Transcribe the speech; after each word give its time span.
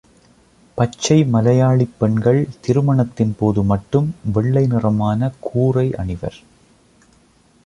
பச்சை 0.77 1.23
மலையாளிப் 1.23 1.93
பெண்கள் 1.99 2.49
திருமணத்தின்போது 2.67 3.63
மட்டும் 3.63 4.09
வெள்ளை 4.33 4.67
நிறமான 4.67 5.31
கூறை 5.39 5.95
அணிவர். 5.95 6.39